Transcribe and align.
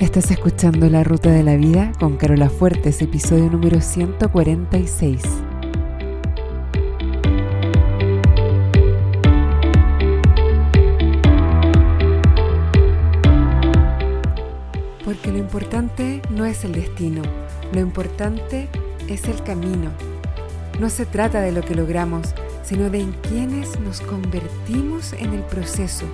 Estás 0.00 0.30
escuchando 0.30 0.88
La 0.88 1.04
Ruta 1.04 1.30
de 1.30 1.42
la 1.42 1.56
Vida 1.56 1.92
con 2.00 2.16
Carola 2.16 2.48
Fuertes, 2.48 3.02
episodio 3.02 3.50
número 3.50 3.82
146. 3.82 5.20
Porque 15.04 15.32
lo 15.32 15.36
importante 15.36 16.22
no 16.30 16.46
es 16.46 16.64
el 16.64 16.72
destino, 16.72 17.20
lo 17.74 17.80
importante 17.80 18.70
es 19.06 19.24
el 19.24 19.42
camino. 19.42 19.90
No 20.80 20.88
se 20.88 21.04
trata 21.04 21.42
de 21.42 21.52
lo 21.52 21.60
que 21.60 21.74
logramos, 21.74 22.34
sino 22.62 22.88
de 22.88 23.00
en 23.00 23.12
quienes 23.28 23.78
nos 23.80 24.00
convertimos 24.00 25.12
en 25.12 25.34
el 25.34 25.42
proceso, 25.42 26.06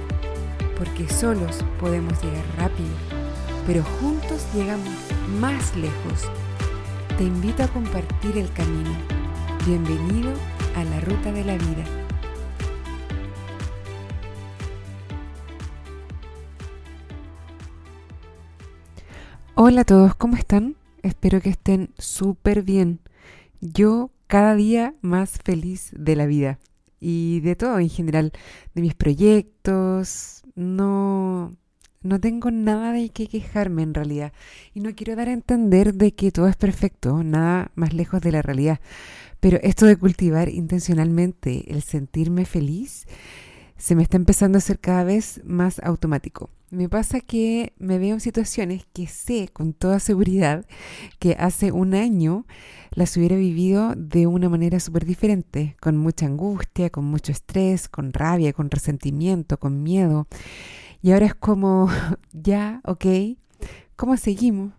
porque 0.76 1.08
solos 1.08 1.64
podemos 1.78 2.20
llegar 2.20 2.44
rápido 2.58 3.15
pero 3.66 3.82
juntos 3.82 4.46
llegamos 4.54 4.94
más 5.40 5.76
lejos. 5.76 6.30
Te 7.18 7.24
invito 7.24 7.64
a 7.64 7.68
compartir 7.68 8.38
el 8.38 8.50
camino. 8.52 8.90
Bienvenido 9.66 10.32
a 10.76 10.84
la 10.84 11.00
ruta 11.00 11.32
de 11.32 11.44
la 11.44 11.54
vida. 11.54 11.84
Hola 19.56 19.80
a 19.80 19.84
todos, 19.84 20.14
¿cómo 20.14 20.36
están? 20.36 20.76
Espero 21.02 21.40
que 21.40 21.48
estén 21.48 21.90
súper 21.98 22.62
bien. 22.62 23.00
Yo 23.60 24.10
cada 24.28 24.54
día 24.54 24.94
más 25.00 25.38
feliz 25.42 25.90
de 25.96 26.14
la 26.14 26.26
vida 26.26 26.58
y 27.00 27.40
de 27.40 27.56
todo 27.56 27.78
en 27.80 27.88
general, 27.88 28.32
de 28.74 28.82
mis 28.82 28.94
proyectos. 28.94 30.44
No, 30.54 31.52
no 32.06 32.20
tengo 32.20 32.50
nada 32.50 32.92
de 32.92 33.10
qué 33.10 33.26
quejarme 33.26 33.82
en 33.82 33.94
realidad. 33.94 34.32
Y 34.74 34.80
no 34.80 34.94
quiero 34.94 35.16
dar 35.16 35.28
a 35.28 35.32
entender 35.32 35.94
de 35.94 36.12
que 36.14 36.30
todo 36.30 36.48
es 36.48 36.56
perfecto, 36.56 37.22
nada 37.22 37.70
más 37.74 37.92
lejos 37.92 38.20
de 38.20 38.32
la 38.32 38.42
realidad. 38.42 38.80
Pero 39.40 39.58
esto 39.62 39.86
de 39.86 39.96
cultivar 39.96 40.48
intencionalmente 40.48 41.72
el 41.72 41.82
sentirme 41.82 42.46
feliz 42.46 43.06
se 43.76 43.94
me 43.94 44.02
está 44.02 44.16
empezando 44.16 44.56
a 44.56 44.60
hacer 44.60 44.78
cada 44.78 45.04
vez 45.04 45.40
más 45.44 45.80
automático. 45.82 46.50
Me 46.70 46.88
pasa 46.88 47.20
que 47.20 47.74
me 47.78 47.98
veo 47.98 48.14
en 48.14 48.20
situaciones 48.20 48.86
que 48.92 49.06
sé 49.06 49.48
con 49.52 49.72
toda 49.72 50.00
seguridad 50.00 50.66
que 51.20 51.36
hace 51.38 51.70
un 51.70 51.94
año 51.94 52.44
las 52.90 53.16
hubiera 53.16 53.36
vivido 53.36 53.94
de 53.96 54.26
una 54.26 54.48
manera 54.48 54.80
súper 54.80 55.04
diferente, 55.04 55.76
con 55.80 55.96
mucha 55.96 56.26
angustia, 56.26 56.90
con 56.90 57.04
mucho 57.04 57.30
estrés, 57.30 57.88
con 57.88 58.12
rabia, 58.12 58.52
con 58.52 58.70
resentimiento, 58.70 59.58
con 59.58 59.82
miedo. 59.84 60.26
Y 61.06 61.12
ahora 61.12 61.26
es 61.26 61.36
como, 61.36 61.88
ya, 62.32 62.80
ok, 62.82 63.06
¿cómo 63.94 64.16
seguimos? 64.16 64.72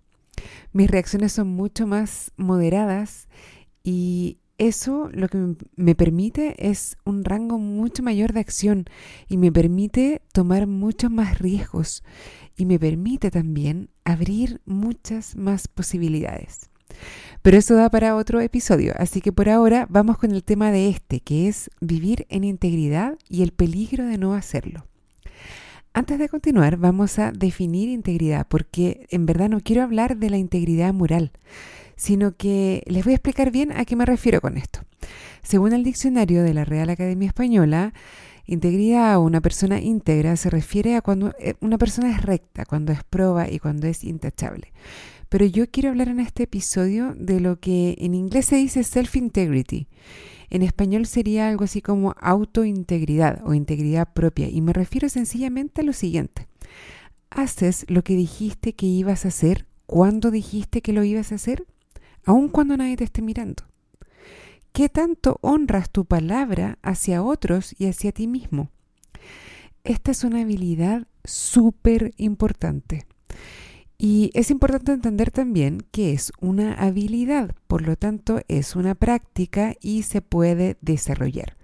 Mis 0.73 0.91
reacciones 0.91 1.31
son 1.31 1.47
mucho 1.47 1.87
más 1.87 2.33
moderadas 2.35 3.29
y 3.81 4.37
eso 4.57 5.09
lo 5.13 5.29
que 5.29 5.55
me 5.77 5.95
permite 5.95 6.69
es 6.69 6.97
un 7.05 7.23
rango 7.23 7.59
mucho 7.59 8.03
mayor 8.03 8.33
de 8.33 8.41
acción 8.41 8.87
y 9.29 9.37
me 9.37 9.53
permite 9.53 10.21
tomar 10.33 10.67
muchos 10.67 11.09
más 11.09 11.39
riesgos 11.39 12.03
y 12.57 12.65
me 12.65 12.77
permite 12.77 13.31
también 13.31 13.89
abrir 14.03 14.59
muchas 14.65 15.37
más 15.37 15.69
posibilidades. 15.69 16.69
Pero 17.41 17.55
eso 17.55 17.73
da 17.75 17.89
para 17.89 18.17
otro 18.17 18.41
episodio, 18.41 18.93
así 18.97 19.21
que 19.21 19.31
por 19.31 19.47
ahora 19.47 19.87
vamos 19.89 20.17
con 20.17 20.33
el 20.33 20.43
tema 20.43 20.73
de 20.73 20.89
este, 20.89 21.21
que 21.21 21.47
es 21.47 21.69
vivir 21.79 22.25
en 22.27 22.43
integridad 22.43 23.17
y 23.29 23.43
el 23.43 23.53
peligro 23.53 24.05
de 24.05 24.17
no 24.17 24.33
hacerlo. 24.33 24.87
Antes 25.97 26.19
de 26.19 26.29
continuar, 26.29 26.77
vamos 26.77 27.17
a 27.17 27.31
definir 27.31 27.89
integridad, 27.89 28.45
porque 28.47 29.07
en 29.09 29.25
verdad 29.25 29.49
no 29.49 29.61
quiero 29.61 29.81
hablar 29.81 30.17
de 30.17 30.29
la 30.29 30.37
integridad 30.37 30.93
moral, 30.93 31.31
sino 31.95 32.35
que 32.35 32.83
les 32.85 33.03
voy 33.03 33.13
a 33.13 33.15
explicar 33.15 33.49
bien 33.49 33.71
a 33.71 33.83
qué 33.83 33.95
me 33.95 34.05
refiero 34.05 34.39
con 34.39 34.57
esto. 34.57 34.81
Según 35.41 35.73
el 35.73 35.83
diccionario 35.83 36.43
de 36.43 36.53
la 36.53 36.65
Real 36.65 36.91
Academia 36.91 37.25
Española, 37.25 37.95
integridad 38.45 39.17
o 39.17 39.21
una 39.21 39.41
persona 39.41 39.81
íntegra 39.81 40.35
se 40.35 40.51
refiere 40.51 40.95
a 40.95 41.01
cuando 41.01 41.33
eh, 41.39 41.55
una 41.61 41.79
persona 41.79 42.11
es 42.11 42.21
recta, 42.21 42.65
cuando 42.65 42.91
es 42.91 43.03
proba 43.03 43.49
y 43.49 43.57
cuando 43.57 43.87
es 43.87 44.03
intachable. 44.03 44.73
Pero 45.29 45.47
yo 45.47 45.65
quiero 45.71 45.89
hablar 45.89 46.09
en 46.09 46.19
este 46.19 46.43
episodio 46.43 47.15
de 47.17 47.39
lo 47.39 47.59
que 47.59 47.95
en 47.97 48.13
inglés 48.13 48.45
se 48.45 48.57
dice 48.57 48.81
self-integrity 48.81 49.87
en 50.49 50.61
español 50.61 51.05
sería 51.05 51.49
algo 51.49 51.65
así 51.65 51.81
como 51.81 52.15
autointegridad 52.19 53.41
o 53.45 53.53
integridad 53.53 54.13
propia 54.13 54.49
y 54.49 54.61
me 54.61 54.73
refiero 54.73 55.09
sencillamente 55.09 55.81
a 55.81 55.83
lo 55.83 55.93
siguiente. 55.93 56.47
Haces 57.29 57.85
lo 57.89 58.03
que 58.03 58.15
dijiste 58.15 58.73
que 58.73 58.85
ibas 58.85 59.25
a 59.25 59.29
hacer 59.29 59.67
cuando 59.85 60.31
dijiste 60.31 60.81
que 60.81 60.93
lo 60.93 61.03
ibas 61.03 61.31
a 61.31 61.35
hacer, 61.35 61.65
aun 62.25 62.49
cuando 62.49 62.77
nadie 62.77 62.97
te 62.97 63.03
esté 63.03 63.21
mirando. 63.21 63.63
¿Qué 64.73 64.89
tanto 64.89 65.39
honras 65.41 65.89
tu 65.89 66.05
palabra 66.05 66.77
hacia 66.83 67.23
otros 67.23 67.73
y 67.79 67.87
hacia 67.87 68.11
ti 68.11 68.27
mismo? 68.27 68.69
Esta 69.83 70.11
es 70.11 70.23
una 70.23 70.41
habilidad 70.41 71.07
súper 71.23 72.13
importante. 72.17 73.07
Y 73.97 74.29
es 74.33 74.51
importante 74.51 74.91
entender 74.91 75.31
también 75.31 75.81
que 75.91 76.13
es 76.13 76.31
una 76.39 76.73
habilidad, 76.73 77.55
por 77.67 77.81
lo 77.81 77.95
tanto 77.95 78.41
es 78.47 78.75
una 78.75 78.93
práctica 78.93 79.73
y 79.81 80.03
se 80.03 80.21
puede 80.21 80.77
desarrollar. 80.81 81.57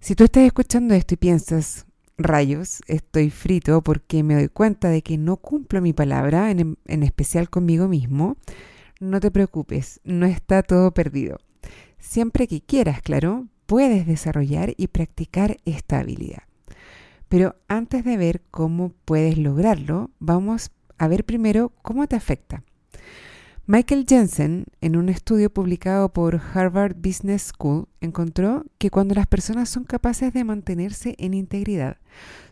Si 0.00 0.14
tú 0.14 0.24
estás 0.24 0.44
escuchando 0.44 0.94
esto 0.94 1.14
y 1.14 1.18
piensas, 1.18 1.86
rayos, 2.18 2.80
estoy 2.86 3.30
frito 3.30 3.82
porque 3.82 4.22
me 4.22 4.34
doy 4.34 4.48
cuenta 4.48 4.88
de 4.88 5.02
que 5.02 5.18
no 5.18 5.36
cumplo 5.36 5.80
mi 5.80 5.92
palabra, 5.92 6.50
en, 6.50 6.76
especial 6.86 7.50
conmigo 7.50 7.88
mismo, 7.88 8.36
no 9.00 9.20
te 9.20 9.30
preocupes, 9.30 10.00
no 10.04 10.26
está 10.26 10.62
todo 10.62 10.92
perdido. 10.92 11.38
Siempre 11.98 12.46
que 12.46 12.60
quieras, 12.60 13.02
claro, 13.02 13.46
puedes 13.66 14.06
desarrollar 14.06 14.74
y 14.76 14.88
practicar 14.88 15.58
esta 15.64 15.98
habilidad. 15.98 16.42
Pero 17.28 17.56
antes 17.68 18.04
de 18.04 18.16
ver 18.16 18.42
cómo 18.50 18.92
puedes 19.04 19.36
lograrlo, 19.36 20.10
vamos 20.18 20.70
a 20.98 21.08
ver 21.08 21.24
primero 21.24 21.72
cómo 21.82 22.06
te 22.06 22.16
afecta. 22.16 22.62
Michael 23.68 24.06
Jensen, 24.08 24.66
en 24.80 24.96
un 24.96 25.08
estudio 25.08 25.50
publicado 25.50 26.12
por 26.12 26.40
Harvard 26.54 26.94
Business 26.94 27.52
School, 27.52 27.88
encontró 28.00 28.64
que 28.78 28.90
cuando 28.90 29.16
las 29.16 29.26
personas 29.26 29.68
son 29.68 29.82
capaces 29.82 30.32
de 30.32 30.44
mantenerse 30.44 31.16
en 31.18 31.34
integridad, 31.34 31.96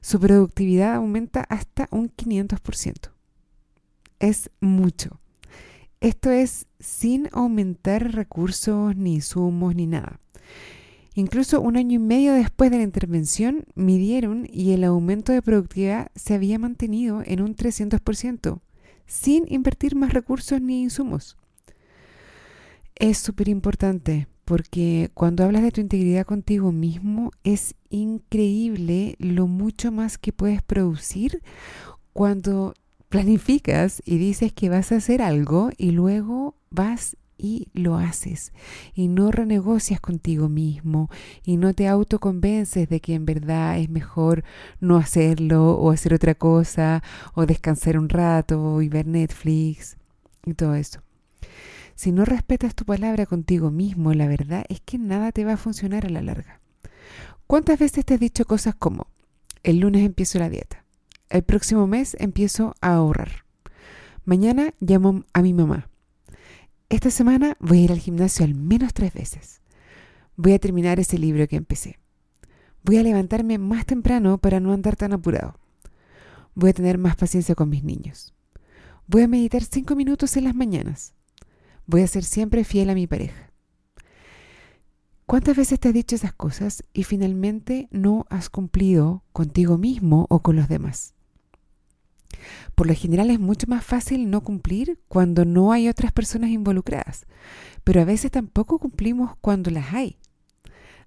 su 0.00 0.18
productividad 0.18 0.96
aumenta 0.96 1.42
hasta 1.48 1.86
un 1.92 2.10
500%. 2.10 3.10
Es 4.18 4.50
mucho. 4.60 5.20
Esto 6.00 6.30
es 6.30 6.66
sin 6.80 7.28
aumentar 7.32 8.12
recursos, 8.12 8.96
ni 8.96 9.14
insumos, 9.14 9.76
ni 9.76 9.86
nada. 9.86 10.18
Incluso 11.14 11.60
un 11.60 11.76
año 11.76 11.94
y 11.94 11.98
medio 12.00 12.32
después 12.32 12.70
de 12.70 12.78
la 12.78 12.82
intervención 12.82 13.64
midieron 13.76 14.48
y 14.50 14.72
el 14.72 14.82
aumento 14.82 15.32
de 15.32 15.42
productividad 15.42 16.10
se 16.16 16.34
había 16.34 16.58
mantenido 16.58 17.22
en 17.24 17.40
un 17.40 17.54
300%, 17.54 18.60
sin 19.06 19.44
invertir 19.48 19.94
más 19.94 20.12
recursos 20.12 20.60
ni 20.60 20.82
insumos. 20.82 21.36
Es 22.96 23.18
súper 23.18 23.48
importante 23.48 24.26
porque 24.44 25.10
cuando 25.14 25.44
hablas 25.44 25.62
de 25.62 25.72
tu 25.72 25.80
integridad 25.80 26.26
contigo 26.26 26.72
mismo 26.72 27.30
es 27.44 27.74
increíble 27.90 29.16
lo 29.18 29.46
mucho 29.46 29.92
más 29.92 30.18
que 30.18 30.32
puedes 30.32 30.62
producir 30.62 31.42
cuando 32.12 32.74
planificas 33.08 34.02
y 34.04 34.18
dices 34.18 34.52
que 34.52 34.68
vas 34.68 34.92
a 34.92 34.96
hacer 34.96 35.22
algo 35.22 35.70
y 35.78 35.92
luego 35.92 36.56
vas 36.70 37.16
y 37.36 37.68
lo 37.72 37.96
haces 37.96 38.52
y 38.94 39.08
no 39.08 39.30
renegocias 39.30 40.00
contigo 40.00 40.48
mismo 40.48 41.10
y 41.44 41.56
no 41.56 41.74
te 41.74 41.88
autoconvences 41.88 42.88
de 42.88 43.00
que 43.00 43.14
en 43.14 43.26
verdad 43.26 43.78
es 43.78 43.90
mejor 43.90 44.44
no 44.80 44.96
hacerlo 44.96 45.72
o 45.72 45.90
hacer 45.90 46.14
otra 46.14 46.34
cosa 46.34 47.02
o 47.34 47.46
descansar 47.46 47.98
un 47.98 48.08
rato 48.08 48.80
y 48.82 48.88
ver 48.88 49.06
Netflix 49.06 49.96
y 50.46 50.54
todo 50.54 50.74
eso. 50.74 51.00
Si 51.94 52.10
no 52.10 52.24
respetas 52.24 52.74
tu 52.74 52.84
palabra 52.84 53.26
contigo 53.26 53.70
mismo, 53.70 54.12
la 54.14 54.26
verdad 54.26 54.64
es 54.68 54.80
que 54.80 54.98
nada 54.98 55.30
te 55.30 55.44
va 55.44 55.52
a 55.52 55.56
funcionar 55.56 56.06
a 56.06 56.10
la 56.10 56.22
larga. 56.22 56.60
¿Cuántas 57.46 57.78
veces 57.78 58.04
te 58.04 58.14
has 58.14 58.20
dicho 58.20 58.44
cosas 58.46 58.74
como, 58.74 59.06
el 59.62 59.78
lunes 59.78 60.04
empiezo 60.04 60.38
la 60.38 60.48
dieta, 60.48 60.84
el 61.28 61.42
próximo 61.42 61.86
mes 61.86 62.16
empiezo 62.18 62.74
a 62.80 62.94
ahorrar, 62.94 63.44
mañana 64.24 64.74
llamo 64.80 65.24
a 65.32 65.42
mi 65.42 65.52
mamá, 65.54 65.88
esta 66.88 67.10
semana 67.10 67.56
voy 67.60 67.78
a 67.78 67.84
ir 67.84 67.92
al 67.92 67.98
gimnasio 67.98 68.44
al 68.44 68.54
menos 68.54 68.94
tres 68.94 69.12
veces. 69.12 69.60
Voy 70.36 70.52
a 70.52 70.58
terminar 70.58 71.00
ese 71.00 71.18
libro 71.18 71.46
que 71.48 71.56
empecé. 71.56 71.98
Voy 72.82 72.98
a 72.98 73.02
levantarme 73.02 73.58
más 73.58 73.86
temprano 73.86 74.38
para 74.38 74.60
no 74.60 74.72
andar 74.72 74.96
tan 74.96 75.12
apurado. 75.12 75.58
Voy 76.54 76.70
a 76.70 76.74
tener 76.74 76.98
más 76.98 77.16
paciencia 77.16 77.54
con 77.54 77.68
mis 77.68 77.82
niños. 77.82 78.34
Voy 79.06 79.22
a 79.22 79.28
meditar 79.28 79.62
cinco 79.62 79.96
minutos 79.96 80.36
en 80.36 80.44
las 80.44 80.54
mañanas. 80.54 81.14
Voy 81.86 82.02
a 82.02 82.06
ser 82.06 82.24
siempre 82.24 82.64
fiel 82.64 82.90
a 82.90 82.94
mi 82.94 83.06
pareja. 83.06 83.50
¿Cuántas 85.26 85.56
veces 85.56 85.80
te 85.80 85.88
has 85.88 85.94
dicho 85.94 86.14
esas 86.16 86.34
cosas 86.34 86.84
y 86.92 87.04
finalmente 87.04 87.88
no 87.90 88.26
has 88.28 88.50
cumplido 88.50 89.24
contigo 89.32 89.78
mismo 89.78 90.26
o 90.28 90.40
con 90.40 90.56
los 90.56 90.68
demás? 90.68 91.14
Por 92.74 92.86
lo 92.86 92.94
general 92.94 93.30
es 93.30 93.40
mucho 93.40 93.66
más 93.68 93.84
fácil 93.84 94.30
no 94.30 94.42
cumplir 94.42 94.98
cuando 95.08 95.44
no 95.44 95.72
hay 95.72 95.88
otras 95.88 96.12
personas 96.12 96.50
involucradas, 96.50 97.26
pero 97.84 98.00
a 98.00 98.04
veces 98.04 98.30
tampoco 98.30 98.78
cumplimos 98.78 99.36
cuando 99.40 99.70
las 99.70 99.92
hay. 99.94 100.18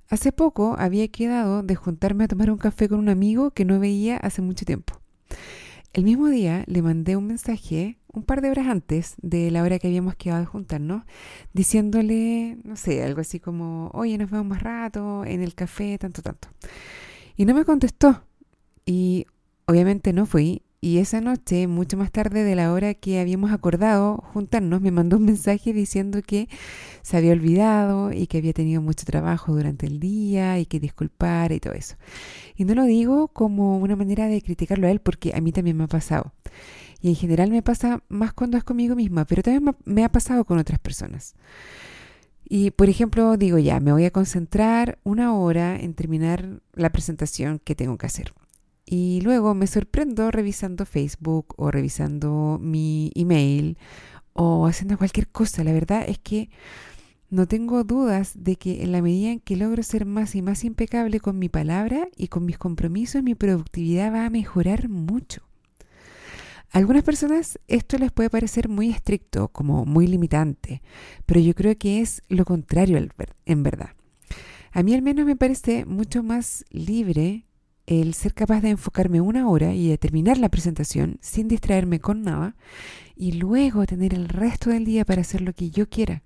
Hace 0.10 0.32
poco 0.32 0.76
había 0.80 1.08
quedado 1.10 1.64
de 1.64 1.76
juntarme 1.76 2.24
a 2.24 2.28
tomar 2.28 2.50
un 2.50 2.58
café 2.58 2.88
con 2.88 3.00
un 3.00 3.10
amigo 3.10 3.52
que 3.52 3.66
no 3.66 3.80
veía 3.80 4.18
hace 4.18 4.42
mucho 4.42 4.66
tiempo. 4.66 5.02
El 5.94 6.04
mismo 6.04 6.28
día 6.28 6.64
le 6.68 6.82
mandé 6.82 7.16
un 7.16 7.28
mensaje 7.28 7.98
un 8.18 8.24
par 8.24 8.42
de 8.42 8.50
horas 8.50 8.68
antes 8.68 9.16
de 9.22 9.52
la 9.52 9.64
hora 9.64 9.80
que 9.80 9.88
habíamos 9.88 10.16
quedado 10.16 10.40
de 10.40 10.46
juntarnos, 10.46 11.04
diciéndole, 11.54 12.58
no 12.64 12.76
sé, 12.76 13.04
algo 13.04 13.22
así 13.22 13.40
como, 13.40 13.90
oye, 13.94 14.18
nos 14.18 14.32
vemos 14.32 14.48
más 14.48 14.64
rato 14.64 15.24
en 15.26 15.42
el 15.42 15.54
café, 15.54 15.98
tanto, 15.98 16.22
tanto. 16.22 16.50
Y 17.36 17.46
no 17.46 17.54
me 17.54 17.64
contestó. 17.64 18.24
Y 18.86 19.28
obviamente 19.66 20.14
no 20.14 20.26
fui 20.26 20.64
y 20.80 21.00
esa 21.00 21.22
noche, 21.22 21.66
mucho 21.66 21.98
más 21.98 22.12
tarde 22.12 22.44
de 22.44 22.56
la 22.56 22.72
hora 22.72 22.94
que 22.94 23.20
habíamos 23.20 23.52
acordado 23.52 24.18
juntarnos, 24.34 24.80
me 24.80 24.92
mandó 24.92 25.18
un 25.18 25.26
mensaje 25.26 25.74
diciendo 25.74 26.22
que 26.22 26.48
se 27.02 27.18
había 27.18 27.32
olvidado 27.32 28.12
y 28.14 28.28
que 28.28 28.38
había 28.38 28.54
tenido 28.54 28.82
mucho 28.82 29.04
trabajo 29.06 29.56
durante 29.56 29.88
el 29.88 30.00
día 30.00 30.60
y 30.60 30.68
que 30.68 30.80
disculpara 30.80 31.56
y 31.56 31.60
todo 31.60 31.74
eso. 31.74 31.96
Y 32.56 32.66
no 32.66 32.76
lo 32.76 32.84
digo 32.84 33.28
como 33.30 33.80
una 33.80 33.96
manera 33.96 34.28
de 34.28 34.42
criticarlo 34.42 34.88
a 34.88 34.92
él 34.92 35.00
porque 35.00 35.34
a 35.36 35.42
mí 35.42 35.52
también 35.52 35.78
me 35.78 35.86
ha 35.86 35.88
pasado. 35.88 36.34
Y 37.02 37.10
en 37.10 37.16
general 37.16 37.50
me 37.50 37.64
pasa 37.64 38.04
más 38.08 38.34
cuando 38.34 38.58
es 38.58 38.64
conmigo 38.64 38.96
misma, 38.96 39.26
pero 39.26 39.42
también 39.42 39.76
me 39.86 40.04
ha 40.04 40.10
pasado 40.10 40.46
con 40.46 40.60
otras 40.60 40.80
personas. 40.80 41.36
Y 42.48 42.72
por 42.72 42.88
ejemplo, 42.88 43.36
digo 43.36 43.58
ya, 43.58 43.80
me 43.80 43.92
voy 43.92 44.06
a 44.06 44.12
concentrar 44.12 45.00
una 45.04 45.34
hora 45.36 45.76
en 45.76 45.96
terminar 45.96 46.62
la 46.74 46.92
presentación 46.92 47.60
que 47.60 47.76
tengo 47.76 47.98
que 47.98 48.06
hacer. 48.06 48.34
Y 48.90 49.20
luego 49.20 49.54
me 49.54 49.68
sorprendo 49.68 50.32
revisando 50.32 50.86
Facebook 50.86 51.54
o 51.58 51.72
revisando 51.72 52.58
mi 52.62 53.12
email 53.16 53.78
o 54.32 54.66
haciendo 54.66 54.98
cualquier 54.98 55.28
cosa. 55.28 55.66
La 55.66 55.74
verdad 55.74 56.06
es 56.08 56.20
que 56.20 56.50
no 57.30 57.50
tengo 57.50 57.84
dudas 57.84 58.32
de 58.36 58.56
que 58.56 58.84
en 58.84 58.94
la 58.94 59.02
medida 59.02 59.32
en 59.32 59.42
que 59.42 59.58
logro 59.58 59.84
ser 59.84 60.06
más 60.06 60.36
y 60.36 60.42
más 60.42 60.64
impecable 60.64 61.20
con 61.20 61.38
mi 61.38 61.50
palabra 61.50 62.08
y 62.16 62.30
con 62.30 62.46
mis 62.46 62.58
compromisos, 62.58 63.24
mi 63.24 63.36
productividad 63.36 64.14
va 64.14 64.26
a 64.26 64.30
mejorar 64.30 64.88
mucho. 64.88 65.42
A 66.72 66.78
algunas 66.78 67.04
personas 67.04 67.60
esto 67.68 67.98
les 67.98 68.14
puede 68.14 68.30
parecer 68.30 68.70
muy 68.70 68.90
estricto, 68.90 69.50
como 69.50 69.86
muy 69.86 70.08
limitante, 70.08 70.82
pero 71.26 71.42
yo 71.42 71.54
creo 71.56 71.78
que 71.78 72.00
es 72.00 72.22
lo 72.30 72.46
contrario 72.46 72.98
en 73.46 73.64
verdad. 73.64 73.90
A 74.72 74.84
mí 74.84 74.94
al 74.94 75.02
menos 75.02 75.26
me 75.26 75.36
parece 75.36 75.84
mucho 75.84 76.24
más 76.24 76.64
libre 76.70 77.47
el 77.88 78.14
ser 78.14 78.34
capaz 78.34 78.62
de 78.62 78.70
enfocarme 78.70 79.22
una 79.22 79.48
hora 79.50 79.74
y 79.74 79.88
de 79.88 79.98
terminar 79.98 80.38
la 80.38 80.50
presentación 80.50 81.18
sin 81.22 81.48
distraerme 81.48 82.00
con 82.00 82.22
nada 82.22 82.56
y 83.16 83.32
luego 83.32 83.86
tener 83.86 84.14
el 84.14 84.28
resto 84.28 84.70
del 84.70 84.86
día 84.86 85.06
para 85.06 85.22
hacer 85.22 85.42
lo 85.42 85.54
que 85.54 85.72
yo 85.72 85.90
quiera. 85.90 86.22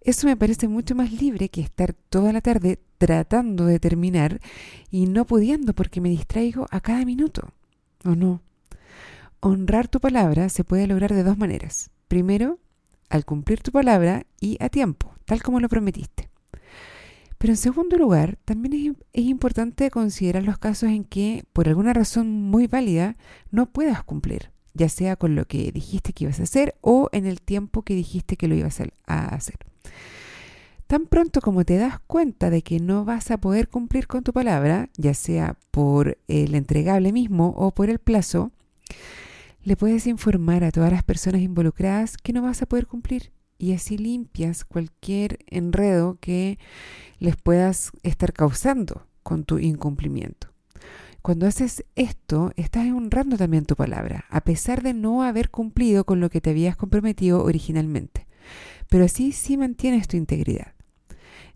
Eso 0.00 0.26
me 0.26 0.36
parece 0.36 0.66
mucho 0.66 0.96
más 0.96 1.12
libre 1.12 1.48
que 1.48 1.60
estar 1.60 1.94
toda 1.94 2.32
la 2.32 2.40
tarde 2.40 2.80
tratando 2.98 3.66
de 3.66 3.78
terminar 3.78 4.40
y 4.90 5.06
no 5.06 5.24
pudiendo 5.24 5.72
porque 5.72 6.00
me 6.00 6.08
distraigo 6.08 6.66
a 6.70 6.80
cada 6.80 7.04
minuto. 7.04 7.52
¿O 8.04 8.16
no? 8.16 8.42
Honrar 9.38 9.86
tu 9.86 10.00
palabra 10.00 10.48
se 10.48 10.64
puede 10.64 10.88
lograr 10.88 11.14
de 11.14 11.22
dos 11.22 11.38
maneras. 11.38 11.90
Primero, 12.08 12.58
al 13.08 13.24
cumplir 13.24 13.62
tu 13.62 13.70
palabra 13.70 14.26
y 14.40 14.56
a 14.60 14.68
tiempo, 14.68 15.14
tal 15.24 15.42
como 15.42 15.60
lo 15.60 15.68
prometiste. 15.68 16.31
Pero 17.42 17.54
en 17.54 17.56
segundo 17.56 17.98
lugar, 17.98 18.38
también 18.44 18.96
es, 19.12 19.24
importante 19.24 19.90
considerar 19.90 20.44
los 20.44 20.58
casos 20.58 20.90
en 20.90 21.02
que, 21.02 21.42
por 21.52 21.66
alguna 21.66 21.92
razón 21.92 22.30
muy 22.30 22.68
válida, 22.68 23.16
no 23.50 23.66
puedas 23.66 24.04
cumplir, 24.04 24.52
ya 24.74 24.88
sea 24.88 25.16
con 25.16 25.34
lo 25.34 25.44
que 25.46 25.72
dijiste 25.72 26.12
que 26.12 26.22
ibas 26.22 26.38
a 26.38 26.44
hacer 26.44 26.76
o 26.82 27.08
en 27.10 27.26
el 27.26 27.40
tiempo 27.40 27.82
que 27.82 27.96
dijiste 27.96 28.36
que 28.36 28.46
lo 28.46 28.54
ibas 28.54 28.80
a 29.08 29.24
hacer. 29.34 29.56
Tan 30.86 31.06
pronto 31.06 31.40
como 31.40 31.64
te 31.64 31.78
das 31.78 31.98
cuenta 32.06 32.48
de 32.48 32.62
que 32.62 32.78
no 32.78 33.04
vas 33.04 33.32
a 33.32 33.38
poder 33.38 33.68
cumplir 33.68 34.06
con 34.06 34.22
tu 34.22 34.32
palabra, 34.32 34.88
ya 34.96 35.12
sea 35.12 35.56
por 35.72 36.18
el 36.28 36.54
entregable 36.54 37.12
mismo 37.12 37.48
o 37.56 37.72
por 37.72 37.90
el 37.90 37.98
plazo, 37.98 38.52
le 39.64 39.76
puedes 39.76 40.06
informar 40.06 40.62
a 40.62 40.70
todas 40.70 40.92
las 40.92 41.02
personas 41.02 41.40
involucradas 41.40 42.16
que 42.16 42.32
no 42.32 42.42
vas 42.42 42.62
a 42.62 42.66
poder 42.66 42.86
cumplir 42.86 43.32
y 43.62 43.74
así 43.74 43.96
limpias 43.96 44.64
cualquier 44.64 45.38
enredo 45.46 46.18
que 46.20 46.58
les 47.20 47.36
puedas 47.36 47.92
estar 48.02 48.32
causando 48.32 49.06
con 49.22 49.44
tu 49.44 49.60
incumplimiento. 49.60 50.48
Cuando 51.22 51.46
haces 51.46 51.84
esto, 51.94 52.50
estás 52.56 52.88
honrando 52.90 53.36
también 53.36 53.64
tu 53.64 53.76
palabra, 53.76 54.24
a 54.30 54.40
pesar 54.40 54.82
de 54.82 54.94
no 54.94 55.22
haber 55.22 55.48
cumplido 55.50 56.02
con 56.02 56.18
lo 56.18 56.28
que 56.28 56.40
te 56.40 56.50
habías 56.50 56.76
comprometido 56.76 57.44
originalmente. 57.44 58.26
Pero 58.88 59.04
así 59.04 59.30
sí 59.30 59.56
mantienes 59.56 60.08
tu 60.08 60.16
integridad. 60.16 60.74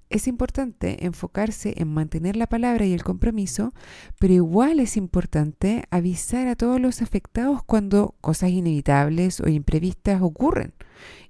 Es 0.09 0.29
importante 0.29 1.05
enfocarse 1.05 1.75
en 1.79 1.89
mantener 1.89 2.37
la 2.37 2.47
palabra 2.47 2.87
y 2.87 2.93
el 2.93 3.03
compromiso, 3.03 3.75
pero 4.19 4.35
igual 4.35 4.79
es 4.79 4.97
importante 4.97 5.85
avisar 5.91 6.47
a 6.47 6.55
todos 6.55 6.81
los 6.81 7.03
afectados 7.03 7.65
cuando 7.65 8.15
cosas 8.21 8.51
inevitables 8.51 9.41
o 9.41 9.49
imprevistas 9.49 10.23
ocurren 10.23 10.75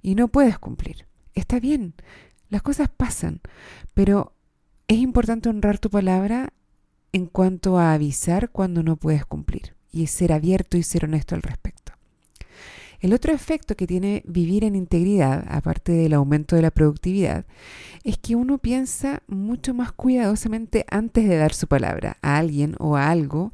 y 0.03 0.15
no 0.15 0.29
puedes 0.29 0.59
cumplir. 0.59 1.07
Está 1.35 1.59
bien, 1.59 1.95
las 2.51 2.63
cosas 2.63 2.91
pasan, 2.95 3.41
pero 3.95 4.35
es 4.89 4.99
importante 4.99 5.49
honrar 5.49 5.79
tu 5.79 5.91
palabra 5.91 6.53
en 7.13 7.27
cuanto 7.27 7.79
a 7.79 7.95
avisar 7.95 8.51
cuando 8.51 8.83
no 8.83 8.97
puedes 8.97 9.25
cumplir 9.25 9.75
y 9.91 10.07
ser 10.09 10.33
abierto 10.33 10.77
y 10.77 10.83
ser 10.83 11.07
honesto 11.07 11.35
al 11.35 11.43
respecto. 11.43 11.86
El 13.07 13.13
otro 13.13 13.33
efecto 13.33 13.77
que 13.77 13.87
tiene 13.87 14.25
vivir 14.27 14.65
en 14.65 14.75
integridad, 14.75 15.47
aparte 15.49 15.93
del 15.93 16.13
aumento 16.13 16.57
de 16.57 16.63
la 16.63 16.73
productividad, 16.73 17.47
es 18.03 18.19
que 18.19 18.35
uno 18.35 18.59
piensa 18.59 19.23
mucho 19.29 19.75
más 19.75 19.93
cuidadosamente 19.93 20.85
antes 20.91 21.29
de 21.29 21.37
dar 21.37 21.55
su 21.55 21.69
palabra 21.69 22.17
a 22.21 22.37
alguien 22.37 22.75
o 22.81 22.97
a 22.97 23.09
algo 23.09 23.53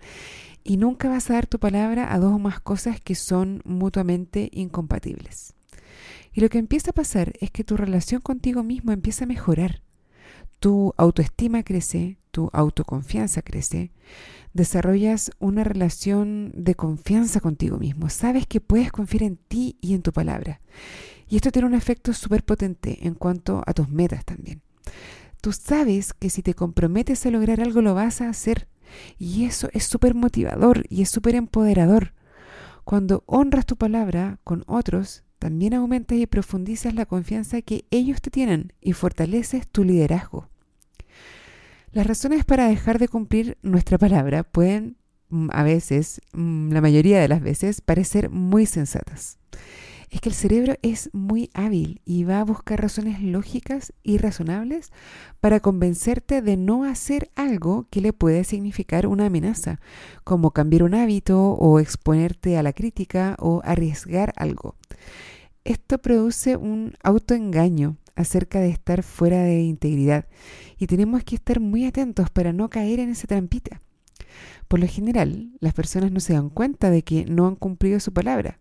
y 0.64 0.78
nunca 0.78 1.10
vas 1.10 1.28
a 1.28 1.34
dar 1.34 1.46
tu 1.46 1.58
palabra 1.58 2.14
a 2.14 2.18
dos 2.18 2.32
o 2.32 2.38
más 2.38 2.60
cosas 2.60 2.98
que 2.98 3.14
son 3.14 3.60
mutuamente 3.66 4.48
incompatibles. 4.54 5.52
Y 6.32 6.40
lo 6.40 6.48
que 6.48 6.56
empieza 6.56 6.92
a 6.92 6.94
pasar 6.94 7.34
es 7.38 7.50
que 7.50 7.62
tu 7.62 7.76
relación 7.76 8.22
contigo 8.22 8.62
mismo 8.62 8.90
empieza 8.90 9.24
a 9.24 9.28
mejorar. 9.28 9.82
Tu 10.62 10.94
autoestima 10.96 11.64
crece, 11.64 12.18
tu 12.30 12.48
autoconfianza 12.52 13.42
crece, 13.42 13.90
desarrollas 14.52 15.32
una 15.40 15.64
relación 15.64 16.52
de 16.54 16.76
confianza 16.76 17.40
contigo 17.40 17.78
mismo, 17.78 18.08
sabes 18.10 18.46
que 18.46 18.60
puedes 18.60 18.92
confiar 18.92 19.24
en 19.24 19.38
ti 19.38 19.76
y 19.80 19.94
en 19.94 20.02
tu 20.02 20.12
palabra. 20.12 20.60
Y 21.28 21.34
esto 21.34 21.50
tiene 21.50 21.66
un 21.66 21.74
efecto 21.74 22.12
súper 22.12 22.44
potente 22.44 23.04
en 23.08 23.14
cuanto 23.14 23.64
a 23.66 23.74
tus 23.74 23.88
metas 23.88 24.24
también. 24.24 24.62
Tú 25.40 25.50
sabes 25.50 26.12
que 26.12 26.30
si 26.30 26.42
te 26.42 26.54
comprometes 26.54 27.26
a 27.26 27.32
lograr 27.32 27.60
algo 27.60 27.82
lo 27.82 27.94
vas 27.94 28.20
a 28.20 28.28
hacer. 28.28 28.68
Y 29.18 29.46
eso 29.46 29.68
es 29.72 29.82
súper 29.82 30.14
motivador 30.14 30.84
y 30.88 31.02
es 31.02 31.10
súper 31.10 31.34
empoderador. 31.34 32.14
Cuando 32.84 33.24
honras 33.26 33.66
tu 33.66 33.74
palabra 33.74 34.38
con 34.44 34.62
otros, 34.68 35.24
también 35.40 35.74
aumentas 35.74 36.18
y 36.18 36.26
profundizas 36.28 36.94
la 36.94 37.06
confianza 37.06 37.62
que 37.62 37.84
ellos 37.90 38.20
te 38.20 38.30
tienen 38.30 38.74
y 38.80 38.92
fortaleces 38.92 39.66
tu 39.66 39.82
liderazgo. 39.82 40.51
Las 41.92 42.06
razones 42.06 42.46
para 42.46 42.68
dejar 42.68 42.98
de 42.98 43.06
cumplir 43.06 43.58
nuestra 43.60 43.98
palabra 43.98 44.44
pueden 44.44 44.96
mm, 45.28 45.48
a 45.52 45.62
veces, 45.62 46.22
mm, 46.32 46.72
la 46.72 46.80
mayoría 46.80 47.20
de 47.20 47.28
las 47.28 47.42
veces, 47.42 47.82
parecer 47.82 48.30
muy 48.30 48.64
sensatas. 48.64 49.38
Es 50.08 50.22
que 50.22 50.30
el 50.30 50.34
cerebro 50.34 50.74
es 50.80 51.10
muy 51.12 51.50
hábil 51.52 52.00
y 52.06 52.24
va 52.24 52.40
a 52.40 52.44
buscar 52.44 52.80
razones 52.80 53.20
lógicas 53.20 53.92
y 54.02 54.16
razonables 54.16 54.90
para 55.40 55.60
convencerte 55.60 56.40
de 56.40 56.56
no 56.56 56.84
hacer 56.84 57.30
algo 57.34 57.86
que 57.90 58.00
le 58.00 58.14
puede 58.14 58.44
significar 58.44 59.06
una 59.06 59.26
amenaza, 59.26 59.78
como 60.24 60.52
cambiar 60.52 60.84
un 60.84 60.94
hábito 60.94 61.52
o 61.52 61.78
exponerte 61.78 62.56
a 62.56 62.62
la 62.62 62.72
crítica 62.72 63.36
o 63.38 63.60
arriesgar 63.64 64.32
algo. 64.36 64.76
Esto 65.64 65.98
produce 65.98 66.56
un 66.56 66.94
autoengaño 67.02 67.96
acerca 68.14 68.60
de 68.60 68.70
estar 68.70 69.02
fuera 69.02 69.42
de 69.42 69.62
integridad 69.62 70.26
y 70.78 70.86
tenemos 70.86 71.24
que 71.24 71.36
estar 71.36 71.60
muy 71.60 71.86
atentos 71.86 72.30
para 72.30 72.52
no 72.52 72.70
caer 72.70 73.00
en 73.00 73.10
esa 73.10 73.26
trampita. 73.26 73.80
Por 74.68 74.80
lo 74.80 74.86
general, 74.86 75.50
las 75.60 75.74
personas 75.74 76.12
no 76.12 76.20
se 76.20 76.32
dan 76.32 76.48
cuenta 76.48 76.90
de 76.90 77.02
que 77.02 77.24
no 77.26 77.46
han 77.46 77.56
cumplido 77.56 78.00
su 78.00 78.12
palabra, 78.12 78.58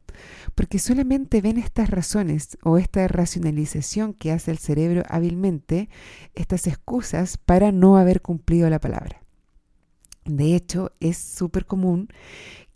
porque 0.56 0.80
solamente 0.80 1.42
ven 1.42 1.58
estas 1.58 1.90
razones 1.90 2.58
o 2.64 2.78
esta 2.78 3.08
racionalización 3.08 4.14
que 4.14 4.32
hace 4.32 4.52
el 4.52 4.58
cerebro 4.58 5.04
hábilmente, 5.08 5.90
estas 6.36 6.68
excusas 6.68 7.38
para 7.38 7.72
no 7.72 7.98
haber 7.98 8.22
cumplido 8.22 8.70
la 8.70 8.80
palabra. 8.80 9.24
De 10.26 10.56
hecho, 10.56 10.92
es 11.00 11.18
súper 11.18 11.66
común 11.66 12.10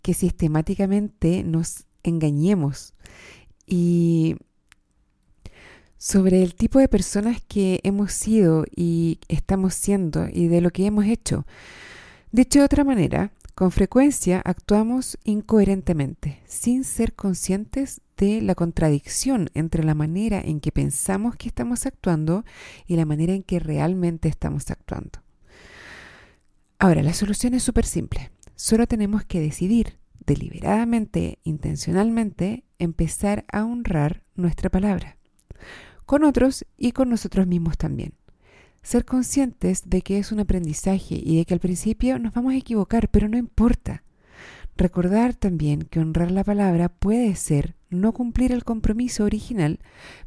que 0.02 0.14
sistemáticamente 0.14 1.44
nos 1.44 1.86
engañemos 2.02 2.94
y 3.66 4.36
sobre 5.98 6.42
el 6.42 6.54
tipo 6.54 6.78
de 6.78 6.88
personas 6.88 7.42
que 7.46 7.80
hemos 7.82 8.12
sido 8.12 8.64
y 8.74 9.18
estamos 9.28 9.74
siendo 9.74 10.28
y 10.32 10.48
de 10.48 10.60
lo 10.60 10.70
que 10.70 10.86
hemos 10.86 11.06
hecho. 11.06 11.46
Dicho 12.32 12.58
de 12.58 12.64
otra 12.64 12.84
manera, 12.84 13.32
Con 13.56 13.72
frecuencia 13.72 14.42
actuamos 14.44 15.16
incoherentemente, 15.24 16.42
sin 16.44 16.84
ser 16.84 17.14
conscientes 17.14 18.02
de 18.18 18.42
la 18.42 18.54
contradicción 18.54 19.48
entre 19.54 19.82
la 19.82 19.94
manera 19.94 20.42
en 20.42 20.60
que 20.60 20.72
pensamos 20.72 21.36
que 21.36 21.48
estamos 21.48 21.86
actuando 21.86 22.44
y 22.86 22.96
la 22.96 23.06
manera 23.06 23.32
en 23.32 23.42
que 23.42 23.58
realmente 23.58 24.28
estamos 24.28 24.70
actuando. 24.70 25.20
Ahora, 26.78 27.02
la 27.02 27.14
solución 27.14 27.54
es 27.54 27.62
súper 27.62 27.86
simple. 27.86 28.30
Solo 28.56 28.86
tenemos 28.86 29.24
que 29.24 29.40
decidir 29.40 29.96
deliberadamente, 30.26 31.38
intencionalmente, 31.42 32.64
empezar 32.78 33.46
a 33.50 33.64
honrar 33.64 34.22
nuestra 34.34 34.68
palabra, 34.68 35.16
con 36.06 36.24
otros 36.24 36.64
y 36.78 36.92
con 36.92 37.10
nosotros 37.10 37.46
mismos 37.46 37.76
también 37.76 38.12
ser 38.86 39.04
conscientes 39.04 39.90
de 39.90 40.00
que 40.00 40.16
es 40.18 40.30
un 40.30 40.38
aprendizaje 40.38 41.20
y 41.20 41.38
de 41.38 41.44
que 41.44 41.54
al 41.54 41.60
principio 41.60 42.20
nos 42.20 42.32
vamos 42.34 42.54
a 42.54 42.56
equivocar, 42.56 43.08
pero 43.08 43.28
no 43.28 43.36
importa. 43.36 44.04
Recordar 44.76 45.34
también 45.34 45.82
que 45.82 45.98
honrar 45.98 46.30
la 46.30 46.44
palabra 46.44 46.88
puede 46.88 47.34
ser 47.34 47.74
no 47.90 48.12
cumplir 48.12 48.52
el 48.52 48.62
compromiso 48.62 49.24
original, 49.24 49.80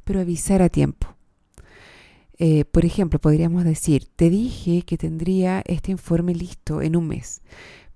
pero 0.03 0.19
avisar 0.19 0.61
a 0.61 0.67
tiempo. 0.67 1.15
Eh, 2.37 2.65
por 2.65 2.83
ejemplo, 2.83 3.17
podríamos 3.19 3.63
decir, 3.63 4.07
te 4.13 4.29
dije 4.29 4.81
que 4.81 4.97
tendría 4.97 5.63
este 5.65 5.91
informe 5.91 6.35
listo 6.35 6.81
en 6.81 6.97
un 6.97 7.07
mes, 7.07 7.41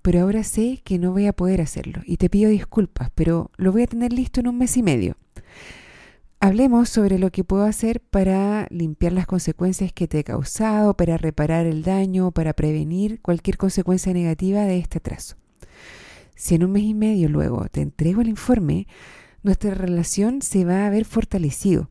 pero 0.02 0.22
ahora 0.22 0.46
sé 0.46 0.80
que 0.86 0.98
no 0.98 1.12
voy 1.12 1.28
a 1.28 1.34
poder 1.34 1.60
hacerlo 1.60 2.04
y 2.06 2.16
te 2.16 2.30
pido 2.30 2.50
disculpas, 2.50 3.10
pero 3.16 3.52
lo 3.58 3.74
voy 3.74 3.84
a 3.84 3.88
tener 3.88 4.14
listo 4.14 4.40
en 4.40 4.48
un 4.48 4.60
mes 4.60 4.78
y 4.78 4.84
medio. 4.84 5.18
Hablemos 6.46 6.90
sobre 6.90 7.20
lo 7.20 7.32
que 7.32 7.46
puedo 7.46 7.64
hacer 7.64 8.02
para 8.02 8.68
limpiar 8.70 9.14
las 9.14 9.26
consecuencias 9.26 9.94
que 9.94 10.10
te 10.10 10.20
he 10.20 10.24
causado, 10.26 10.94
para 10.98 11.18
reparar 11.18 11.66
el 11.66 11.84
daño, 11.84 12.32
para 12.32 12.52
prevenir 12.52 13.22
cualquier 13.22 13.56
consecuencia 13.56 14.12
negativa 14.12 14.64
de 14.64 14.78
este 14.78 14.98
atraso. 14.98 15.38
Si 16.36 16.56
en 16.56 16.66
un 16.66 16.74
mes 16.74 16.84
y 16.84 16.94
medio 16.96 17.30
luego 17.30 17.70
te 17.70 17.80
entrego 17.80 18.20
el 18.20 18.28
informe, 18.28 18.88
nuestra 19.42 19.74
relación 19.74 20.42
se 20.42 20.66
va 20.66 20.86
a 20.86 20.90
ver 20.90 21.06
fortalecido. 21.06 21.90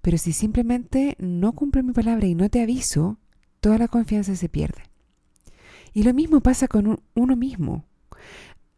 Pero 0.00 0.16
si 0.16 0.32
simplemente 0.32 1.16
no 1.18 1.52
cumplo 1.52 1.82
mi 1.82 1.92
palabra 1.92 2.28
y 2.28 2.36
no 2.36 2.48
te 2.50 2.62
aviso, 2.62 3.18
toda 3.58 3.78
la 3.78 3.88
confianza 3.88 4.36
se 4.36 4.48
pierde. 4.48 4.84
Y 5.92 6.04
lo 6.04 6.14
mismo 6.14 6.40
pasa 6.40 6.68
con 6.68 7.02
uno 7.16 7.34
mismo. 7.34 7.84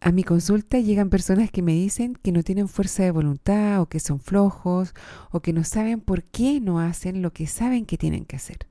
A 0.05 0.13
mi 0.13 0.23
consulta 0.23 0.81
llegan 0.81 1.09
personas 1.09 1.51
que 1.51 1.63
me 1.63 1.73
dicen 1.73 2.15
que 2.15 2.31
no 2.31 2.43
tienen 2.43 2.69
fuerza 2.69 3.03
de 3.03 3.11
voluntad 3.11 3.81
o 3.81 3.87
que 3.87 4.01
son 4.01 4.21
flojos 4.21 4.93
o 5.31 5.41
que 5.41 5.55
no 5.55 5.65
saben 5.65 6.03
por 6.03 6.25
qué 6.25 6.61
no 6.61 6.79
hacen 6.79 7.23
lo 7.23 7.33
que 7.33 7.47
saben 7.47 7.87
que 7.87 7.97
tienen 7.97 8.27
que 8.27 8.37
hacer. 8.37 8.67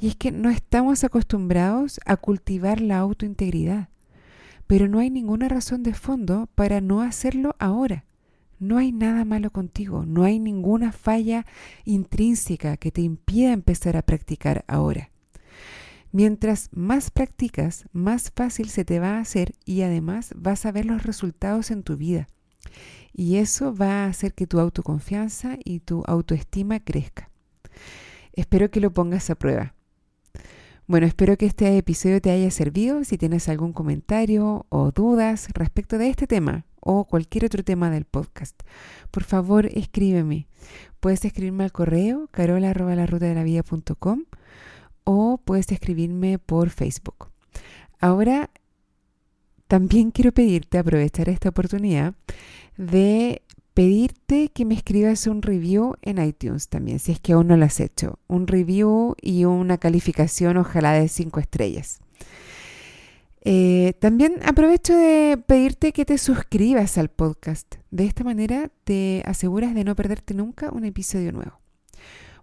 Y 0.00 0.08
es 0.08 0.16
que 0.16 0.32
no 0.32 0.48
estamos 0.48 1.04
acostumbrados 1.04 2.00
a 2.06 2.16
cultivar 2.16 2.80
la 2.80 3.00
autointegridad, 3.00 3.90
pero 4.66 4.88
no 4.88 4.98
hay 4.98 5.10
ninguna 5.10 5.46
razón 5.46 5.82
de 5.82 5.92
fondo 5.92 6.48
para 6.54 6.80
no 6.80 7.02
hacerlo 7.02 7.54
ahora. 7.58 8.06
No 8.58 8.78
hay 8.78 8.92
nada 8.92 9.26
malo 9.26 9.50
contigo, 9.50 10.06
no 10.06 10.24
hay 10.24 10.38
ninguna 10.38 10.92
falla 10.92 11.44
intrínseca 11.84 12.78
que 12.78 12.90
te 12.90 13.02
impida 13.02 13.52
empezar 13.52 13.94
a 13.98 14.00
practicar 14.00 14.64
ahora. 14.68 15.10
Mientras 16.14 16.68
más 16.70 17.10
practicas, 17.10 17.86
más 17.92 18.30
fácil 18.30 18.70
se 18.70 18.84
te 18.84 19.00
va 19.00 19.16
a 19.16 19.20
hacer 19.20 19.56
y 19.64 19.82
además 19.82 20.32
vas 20.36 20.64
a 20.64 20.70
ver 20.70 20.84
los 20.84 21.02
resultados 21.02 21.72
en 21.72 21.82
tu 21.82 21.96
vida. 21.96 22.28
Y 23.12 23.38
eso 23.38 23.74
va 23.74 24.04
a 24.04 24.06
hacer 24.06 24.32
que 24.32 24.46
tu 24.46 24.60
autoconfianza 24.60 25.58
y 25.64 25.80
tu 25.80 26.04
autoestima 26.06 26.78
crezca. 26.78 27.30
Espero 28.32 28.70
que 28.70 28.78
lo 28.78 28.92
pongas 28.92 29.28
a 29.28 29.34
prueba. 29.34 29.74
Bueno, 30.86 31.04
espero 31.04 31.36
que 31.36 31.46
este 31.46 31.76
episodio 31.76 32.20
te 32.20 32.30
haya 32.30 32.52
servido. 32.52 33.02
Si 33.02 33.18
tienes 33.18 33.48
algún 33.48 33.72
comentario 33.72 34.66
o 34.68 34.92
dudas 34.92 35.48
respecto 35.52 35.98
de 35.98 36.10
este 36.10 36.28
tema 36.28 36.64
o 36.78 37.06
cualquier 37.06 37.46
otro 37.46 37.64
tema 37.64 37.90
del 37.90 38.04
podcast, 38.04 38.62
por 39.10 39.24
favor 39.24 39.66
escríbeme. 39.66 40.46
Puedes 41.00 41.24
escribirme 41.24 41.64
al 41.64 41.72
correo 41.72 42.28
carola.larutadelavida.com 42.30 44.26
o 45.04 45.38
puedes 45.38 45.70
escribirme 45.70 46.38
por 46.38 46.70
Facebook. 46.70 47.30
Ahora, 48.00 48.50
también 49.68 50.10
quiero 50.10 50.32
pedirte, 50.32 50.78
aprovechar 50.78 51.28
esta 51.28 51.48
oportunidad, 51.50 52.14
de 52.76 53.42
pedirte 53.74 54.50
que 54.50 54.64
me 54.64 54.74
escribas 54.74 55.26
un 55.26 55.42
review 55.42 55.96
en 56.02 56.24
iTunes 56.24 56.68
también, 56.68 56.98
si 56.98 57.12
es 57.12 57.20
que 57.20 57.32
aún 57.32 57.48
no 57.48 57.56
lo 57.56 57.64
has 57.64 57.80
hecho. 57.80 58.18
Un 58.28 58.46
review 58.46 59.14
y 59.20 59.44
una 59.44 59.78
calificación, 59.78 60.56
ojalá 60.56 60.92
de 60.92 61.08
5 61.08 61.40
estrellas. 61.40 62.00
Eh, 63.46 63.92
también 64.00 64.40
aprovecho 64.44 64.96
de 64.96 65.36
pedirte 65.46 65.92
que 65.92 66.06
te 66.06 66.16
suscribas 66.18 66.96
al 66.96 67.10
podcast. 67.10 67.74
De 67.90 68.06
esta 68.06 68.24
manera 68.24 68.70
te 68.84 69.22
aseguras 69.26 69.74
de 69.74 69.84
no 69.84 69.94
perderte 69.94 70.34
nunca 70.34 70.70
un 70.70 70.84
episodio 70.84 71.30
nuevo. 71.32 71.63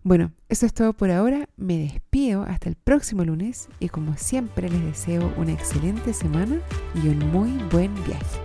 Bueno, 0.03 0.31
eso 0.49 0.65
es 0.65 0.73
todo 0.73 0.93
por 0.93 1.11
ahora. 1.11 1.47
Me 1.57 1.77
despido 1.77 2.41
hasta 2.43 2.69
el 2.69 2.75
próximo 2.75 3.23
lunes 3.23 3.69
y 3.79 3.89
como 3.89 4.17
siempre 4.17 4.67
les 4.67 4.83
deseo 4.83 5.31
una 5.37 5.51
excelente 5.53 6.13
semana 6.13 6.59
y 6.95 7.07
un 7.07 7.19
muy 7.31 7.51
buen 7.71 7.93
viaje. 8.05 8.39